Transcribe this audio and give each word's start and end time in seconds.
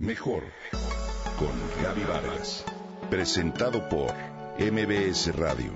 Mejor 0.00 0.44
con 1.38 1.52
Gaby 1.82 2.04
Vargas. 2.04 2.64
Presentado 3.10 3.86
por 3.90 4.10
MBS 4.58 5.36
Radio. 5.36 5.72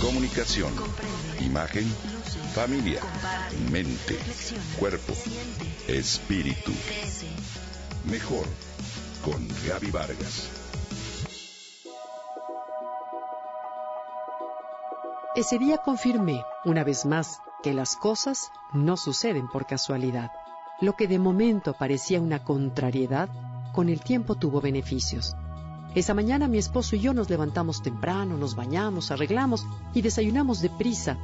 Comunicación, 0.00 0.72
imagen, 1.38 1.84
familia, 2.52 3.00
mente, 3.70 4.18
cuerpo, 4.76 5.12
espíritu. 5.86 6.72
Mejor 8.10 8.44
con 9.24 9.46
Gaby 9.68 9.92
Vargas. 9.92 10.50
Ese 15.36 15.60
día 15.60 15.78
confirmé, 15.78 16.42
una 16.64 16.82
vez 16.82 17.06
más, 17.06 17.38
que 17.62 17.72
las 17.72 17.94
cosas 17.94 18.50
no 18.72 18.96
suceden 18.96 19.46
por 19.46 19.64
casualidad. 19.64 20.32
Lo 20.80 20.96
que 20.96 21.06
de 21.06 21.18
momento 21.18 21.74
parecía 21.74 22.20
una 22.20 22.42
contrariedad, 22.42 23.28
con 23.72 23.88
el 23.88 24.00
tiempo 24.00 24.34
tuvo 24.34 24.60
beneficios. 24.60 25.36
Esa 25.94 26.14
mañana 26.14 26.48
mi 26.48 26.58
esposo 26.58 26.96
y 26.96 27.00
yo 27.00 27.14
nos 27.14 27.30
levantamos 27.30 27.82
temprano, 27.82 28.36
nos 28.36 28.56
bañamos, 28.56 29.12
arreglamos 29.12 29.64
y 29.94 30.02
desayunamos 30.02 30.60
deprisa 30.60 31.16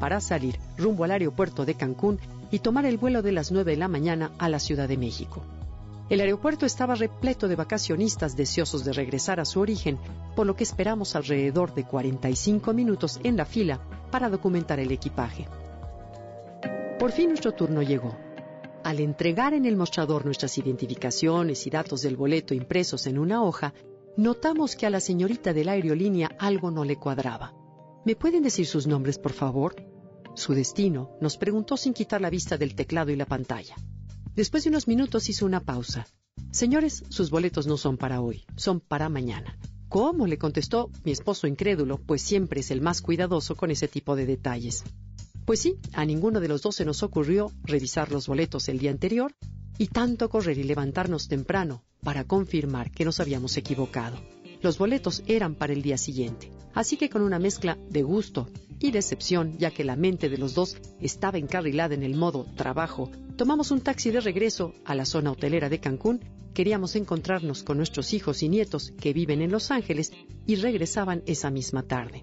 para 0.00 0.20
salir 0.20 0.58
rumbo 0.76 1.04
al 1.04 1.12
aeropuerto 1.12 1.64
de 1.64 1.74
Cancún 1.74 2.18
y 2.50 2.58
tomar 2.58 2.86
el 2.86 2.98
vuelo 2.98 3.22
de 3.22 3.32
las 3.32 3.52
9 3.52 3.72
de 3.72 3.76
la 3.76 3.88
mañana 3.88 4.32
a 4.38 4.48
la 4.48 4.58
Ciudad 4.58 4.88
de 4.88 4.96
México. 4.96 5.42
El 6.08 6.20
aeropuerto 6.20 6.66
estaba 6.66 6.94
repleto 6.94 7.46
de 7.46 7.54
vacacionistas 7.54 8.34
deseosos 8.34 8.84
de 8.84 8.92
regresar 8.92 9.38
a 9.38 9.44
su 9.44 9.60
origen, 9.60 9.98
por 10.34 10.46
lo 10.46 10.56
que 10.56 10.64
esperamos 10.64 11.14
alrededor 11.14 11.74
de 11.74 11.84
45 11.84 12.72
minutos 12.72 13.20
en 13.22 13.36
la 13.36 13.44
fila 13.44 13.78
para 14.10 14.28
documentar 14.28 14.80
el 14.80 14.90
equipaje. 14.90 15.46
Por 16.98 17.12
fin 17.12 17.28
nuestro 17.28 17.52
turno 17.52 17.82
llegó. 17.82 18.27
Al 18.84 19.00
entregar 19.00 19.54
en 19.54 19.64
el 19.64 19.76
mostrador 19.76 20.24
nuestras 20.24 20.56
identificaciones 20.58 21.66
y 21.66 21.70
datos 21.70 22.02
del 22.02 22.16
boleto 22.16 22.54
impresos 22.54 23.06
en 23.06 23.18
una 23.18 23.42
hoja, 23.42 23.74
notamos 24.16 24.76
que 24.76 24.86
a 24.86 24.90
la 24.90 25.00
señorita 25.00 25.52
de 25.52 25.64
la 25.64 25.72
aerolínea 25.72 26.30
algo 26.38 26.70
no 26.70 26.84
le 26.84 26.96
cuadraba. 26.96 27.54
¿Me 28.04 28.16
pueden 28.16 28.42
decir 28.42 28.66
sus 28.66 28.86
nombres, 28.86 29.18
por 29.18 29.32
favor? 29.32 29.76
Su 30.34 30.54
destino 30.54 31.10
nos 31.20 31.36
preguntó 31.36 31.76
sin 31.76 31.92
quitar 31.92 32.20
la 32.20 32.30
vista 32.30 32.56
del 32.56 32.74
teclado 32.74 33.10
y 33.10 33.16
la 33.16 33.26
pantalla. 33.26 33.74
Después 34.34 34.64
de 34.64 34.70
unos 34.70 34.86
minutos 34.86 35.28
hizo 35.28 35.44
una 35.44 35.60
pausa. 35.60 36.06
Señores, 36.52 37.04
sus 37.08 37.30
boletos 37.30 37.66
no 37.66 37.76
son 37.76 37.96
para 37.96 38.20
hoy, 38.20 38.44
son 38.56 38.80
para 38.80 39.08
mañana. 39.08 39.58
¿Cómo? 39.88 40.26
le 40.26 40.38
contestó 40.38 40.90
mi 41.04 41.12
esposo 41.12 41.46
incrédulo, 41.46 41.98
pues 41.98 42.22
siempre 42.22 42.60
es 42.60 42.70
el 42.70 42.80
más 42.80 43.02
cuidadoso 43.02 43.56
con 43.56 43.70
ese 43.70 43.88
tipo 43.88 44.16
de 44.16 44.26
detalles. 44.26 44.84
Pues 45.48 45.60
sí, 45.60 45.78
a 45.94 46.04
ninguno 46.04 46.40
de 46.40 46.48
los 46.48 46.60
dos 46.60 46.76
se 46.76 46.84
nos 46.84 47.02
ocurrió 47.02 47.50
revisar 47.62 48.12
los 48.12 48.26
boletos 48.26 48.68
el 48.68 48.78
día 48.78 48.90
anterior 48.90 49.34
y 49.78 49.86
tanto 49.86 50.28
correr 50.28 50.58
y 50.58 50.62
levantarnos 50.62 51.26
temprano 51.26 51.82
para 52.02 52.24
confirmar 52.24 52.90
que 52.90 53.06
nos 53.06 53.18
habíamos 53.18 53.56
equivocado. 53.56 54.20
Los 54.60 54.76
boletos 54.76 55.22
eran 55.26 55.54
para 55.54 55.72
el 55.72 55.80
día 55.80 55.96
siguiente, 55.96 56.52
así 56.74 56.98
que 56.98 57.08
con 57.08 57.22
una 57.22 57.38
mezcla 57.38 57.78
de 57.88 58.02
gusto 58.02 58.50
y 58.78 58.90
decepción, 58.90 59.56
ya 59.56 59.70
que 59.70 59.84
la 59.84 59.96
mente 59.96 60.28
de 60.28 60.36
los 60.36 60.52
dos 60.52 60.76
estaba 61.00 61.38
encarrilada 61.38 61.94
en 61.94 62.02
el 62.02 62.14
modo 62.14 62.44
trabajo, 62.54 63.10
tomamos 63.38 63.70
un 63.70 63.80
taxi 63.80 64.10
de 64.10 64.20
regreso 64.20 64.74
a 64.84 64.94
la 64.94 65.06
zona 65.06 65.32
hotelera 65.32 65.70
de 65.70 65.80
Cancún. 65.80 66.20
Queríamos 66.52 66.94
encontrarnos 66.94 67.62
con 67.62 67.78
nuestros 67.78 68.12
hijos 68.12 68.42
y 68.42 68.50
nietos 68.50 68.92
que 69.00 69.14
viven 69.14 69.40
en 69.40 69.50
Los 69.50 69.70
Ángeles 69.70 70.12
y 70.46 70.56
regresaban 70.56 71.22
esa 71.24 71.50
misma 71.50 71.84
tarde. 71.84 72.22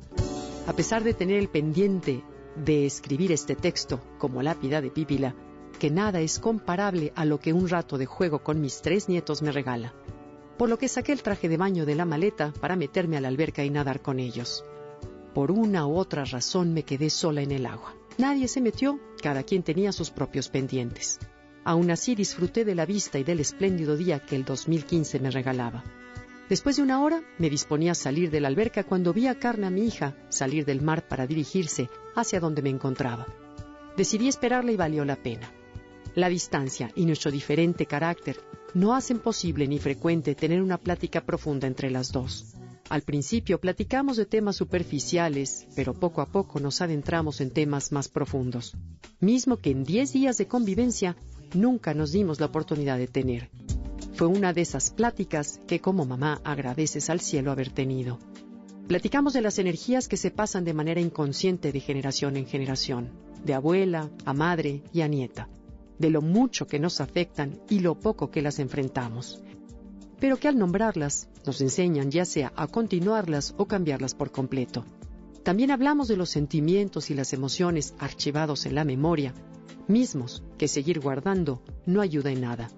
A 0.68 0.74
pesar 0.74 1.04
de 1.04 1.16
tener 1.16 1.40
el 1.40 1.50
pendiente 1.50 2.24
de 2.56 2.86
escribir 2.86 3.32
este 3.32 3.56
texto 3.56 4.02
como 4.18 4.42
lápida 4.42 4.82
de 4.82 4.92
Pípila, 4.92 5.36
que 5.80 5.92
nada 5.92 6.22
es 6.22 6.40
comparable 6.40 7.12
a 7.16 7.26
lo 7.26 7.40
que 7.40 7.54
un 7.54 7.68
rato 7.68 7.98
de 7.98 8.06
juego 8.06 8.44
con 8.44 8.62
mis 8.62 8.82
tres 8.82 9.10
nietos 9.10 9.42
me 9.42 9.52
regala. 9.52 9.94
Por 10.58 10.70
lo 10.70 10.78
que 10.78 10.88
saqué 10.88 11.12
el 11.12 11.22
traje 11.22 11.50
de 11.50 11.58
baño 11.58 11.86
de 11.86 11.96
la 11.96 12.06
maleta 12.06 12.54
para 12.62 12.78
meterme 12.78 13.18
a 13.18 13.22
la 13.22 13.28
alberca 13.28 13.64
y 13.66 13.70
nadar 13.70 14.02
con 14.02 14.20
ellos. 14.20 14.64
Por 15.34 15.52
una 15.52 15.86
u 15.86 15.98
otra 15.98 16.24
razón 16.24 16.74
me 16.74 16.84
quedé 16.84 17.10
sola 17.10 17.42
en 17.42 17.52
el 17.52 17.66
agua. 17.66 17.94
Nadie 18.18 18.48
se 18.48 18.62
metió, 18.62 19.00
cada 19.22 19.44
quien 19.44 19.64
tenía 19.64 19.92
sus 19.92 20.12
propios 20.12 20.48
pendientes. 20.48 21.20
Aún 21.66 21.92
así 21.92 22.16
disfruté 22.16 22.64
de 22.64 22.76
la 22.76 22.86
vista 22.86 23.20
y 23.20 23.26
del 23.26 23.42
espléndido 23.42 23.98
día 23.98 24.20
que 24.20 24.38
el 24.38 24.46
2015 24.46 25.20
me 25.20 25.32
regalaba. 25.32 25.84
Después 26.48 26.78
de 26.78 26.84
una 26.84 27.04
hora 27.04 27.22
me 27.38 27.50
disponía 27.50 27.92
a 27.92 27.96
salir 27.96 28.30
de 28.30 28.40
la 28.40 28.48
alberca 28.48 28.84
cuando 28.86 29.12
vi 29.12 29.28
a 29.28 29.40
Carna, 29.40 29.70
mi 29.70 29.86
hija, 29.86 30.16
salir 30.30 30.64
del 30.64 30.82
mar 30.82 31.08
para 31.08 31.28
dirigirse 31.28 31.90
hacia 32.16 32.40
donde 32.40 32.62
me 32.62 32.70
encontraba. 32.70 33.28
Decidí 33.98 34.28
esperarla 34.28 34.72
y 34.72 34.78
valió 34.78 35.06
la 35.06 35.16
pena. 35.16 35.52
La 36.16 36.30
distancia 36.30 36.92
y 36.96 37.06
nuestro 37.06 37.32
diferente 37.32 37.86
carácter 37.86 38.38
no 38.74 38.94
hacen 38.94 39.20
posible 39.20 39.68
ni 39.68 39.80
frecuente 39.80 40.36
tener 40.36 40.62
una 40.62 40.78
plática 40.78 41.26
profunda 41.26 41.68
entre 41.68 41.92
las 41.92 42.12
dos. 42.12 42.56
Al 42.90 43.02
principio 43.02 43.60
platicamos 43.60 44.16
de 44.16 44.26
temas 44.26 44.58
superficiales, 44.58 45.66
pero 45.76 45.94
poco 45.94 46.22
a 46.22 46.28
poco 46.28 46.60
nos 46.60 46.82
adentramos 46.82 47.42
en 47.42 47.52
temas 47.52 47.92
más 47.92 48.10
profundos, 48.10 48.76
mismo 49.20 49.58
que 49.58 49.72
en 49.72 49.84
diez 49.84 50.14
días 50.14 50.38
de 50.38 50.48
convivencia 50.48 51.16
nunca 51.54 51.94
nos 51.94 52.12
dimos 52.12 52.40
la 52.40 52.46
oportunidad 52.46 52.98
de 52.98 53.08
tener. 53.08 53.50
Fue 54.14 54.28
una 54.28 54.54
de 54.54 54.62
esas 54.62 54.92
pláticas 54.92 55.60
que 55.68 55.82
como 55.82 56.06
mamá 56.06 56.40
agradeces 56.44 57.10
al 57.10 57.22
cielo 57.22 57.52
haber 57.52 57.72
tenido. 57.72 58.20
Platicamos 58.88 59.34
de 59.34 59.42
las 59.42 59.58
energías 59.58 60.08
que 60.08 60.16
se 60.16 60.30
pasan 60.30 60.64
de 60.64 60.76
manera 60.76 61.02
inconsciente 61.02 61.72
de 61.72 61.80
generación 61.80 62.38
en 62.38 62.46
generación, 62.46 63.10
de 63.44 63.56
abuela 63.56 64.12
a 64.26 64.34
madre 64.34 64.84
y 64.94 65.02
a 65.02 65.08
nieta, 65.08 65.50
de 65.98 66.12
lo 66.12 66.22
mucho 66.22 66.68
que 66.68 66.78
nos 66.78 67.02
afectan 67.02 67.60
y 67.68 67.80
lo 67.80 68.00
poco 68.00 68.30
que 68.30 68.44
las 68.44 68.60
enfrentamos, 68.60 69.42
pero 70.20 70.38
que 70.38 70.48
al 70.48 70.60
nombrarlas 70.60 71.30
nos 71.48 71.62
enseñan 71.62 72.12
ya 72.12 72.26
sea 72.26 72.54
a 72.56 72.68
continuarlas 72.68 73.56
o 73.58 73.66
cambiarlas 73.66 74.14
por 74.14 74.32
completo. 74.32 74.86
También 75.42 75.72
hablamos 75.72 76.08
de 76.08 76.18
los 76.18 76.30
sentimientos 76.30 77.10
y 77.10 77.16
las 77.16 77.34
emociones 77.34 77.96
archivados 77.98 78.68
en 78.68 78.76
la 78.76 78.84
memoria, 78.84 79.34
mismos 79.88 80.44
que 80.60 80.68
seguir 80.68 81.00
guardando 81.00 81.64
no 81.88 82.02
ayuda 82.02 82.30
en 82.30 82.42
nada. 82.42 82.70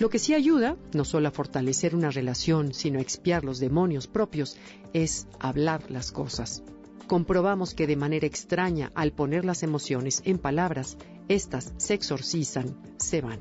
Lo 0.00 0.08
que 0.08 0.18
sí 0.18 0.32
ayuda, 0.32 0.78
no 0.94 1.04
solo 1.04 1.28
a 1.28 1.30
fortalecer 1.30 1.94
una 1.94 2.10
relación, 2.10 2.72
sino 2.72 2.98
a 2.98 3.02
expiar 3.02 3.44
los 3.44 3.58
demonios 3.58 4.06
propios, 4.06 4.56
es 4.94 5.26
hablar 5.38 5.90
las 5.90 6.10
cosas. 6.10 6.62
Comprobamos 7.06 7.74
que 7.74 7.86
de 7.86 7.96
manera 7.96 8.26
extraña, 8.26 8.92
al 8.94 9.12
poner 9.12 9.44
las 9.44 9.62
emociones 9.62 10.22
en 10.24 10.38
palabras, 10.38 10.96
éstas 11.28 11.74
se 11.76 11.92
exorcizan, 11.92 12.80
se 12.96 13.20
van. 13.20 13.40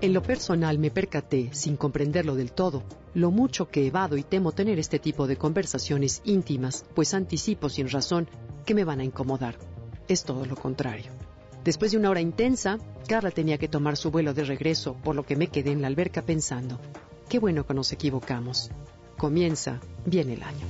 En 0.00 0.12
lo 0.12 0.22
personal 0.22 0.78
me 0.78 0.92
percaté, 0.92 1.50
sin 1.52 1.76
comprenderlo 1.76 2.36
del 2.36 2.52
todo, 2.52 2.84
lo 3.12 3.32
mucho 3.32 3.68
que 3.68 3.88
evado 3.88 4.16
y 4.16 4.22
temo 4.22 4.52
tener 4.52 4.78
este 4.78 5.00
tipo 5.00 5.26
de 5.26 5.38
conversaciones 5.38 6.22
íntimas, 6.24 6.84
pues 6.94 7.14
anticipo 7.14 7.68
sin 7.68 7.88
razón 7.88 8.28
que 8.64 8.76
me 8.76 8.84
van 8.84 9.00
a 9.00 9.04
incomodar. 9.04 9.58
Es 10.06 10.22
todo 10.22 10.46
lo 10.46 10.54
contrario. 10.54 11.19
Después 11.64 11.92
de 11.92 11.98
una 11.98 12.10
hora 12.10 12.20
intensa, 12.20 12.78
Carla 13.06 13.30
tenía 13.30 13.58
que 13.58 13.68
tomar 13.68 13.96
su 13.96 14.10
vuelo 14.10 14.32
de 14.32 14.44
regreso, 14.44 14.94
por 14.94 15.14
lo 15.14 15.26
que 15.26 15.36
me 15.36 15.48
quedé 15.48 15.72
en 15.72 15.82
la 15.82 15.88
alberca 15.88 16.22
pensando, 16.22 16.80
qué 17.28 17.38
bueno 17.38 17.66
que 17.66 17.74
nos 17.74 17.92
equivocamos. 17.92 18.70
Comienza 19.18 19.80
bien 20.06 20.30
el 20.30 20.42
año. 20.42 20.66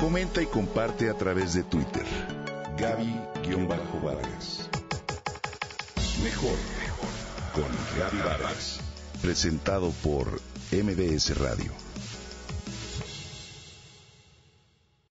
Comenta 0.00 0.40
y 0.40 0.46
comparte 0.46 1.10
a 1.10 1.14
través 1.14 1.52
de 1.54 1.64
Twitter. 1.64 2.04
Gaby-Vargas. 2.78 4.70
Mejor 6.22 6.56
con 7.52 7.64
Gaby 7.98 8.18
Vargas. 8.18 8.80
Presentado 9.20 9.90
por 10.02 10.40
MBS 10.72 11.36
Radio. 11.38 11.87